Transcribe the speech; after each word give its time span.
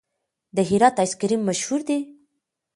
د 0.55 0.57
هرات 0.69 0.95
آیس 1.01 1.13
کریم 1.21 1.41
مشهور 1.49 1.81
دی؟ 1.87 1.99